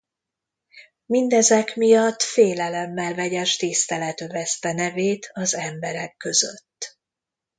Mindezek 1.05 1.75
miatt 1.75 2.21
félelemmel 2.21 3.13
vegyes 3.13 3.57
tisztelet 3.57 4.21
övezte 4.21 4.71
nevét 4.73 5.29
az 5.33 5.55
emberek 5.55 6.15
között. 6.17 6.97